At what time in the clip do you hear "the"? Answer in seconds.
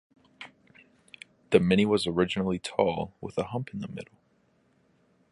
1.51-1.59, 3.81-3.87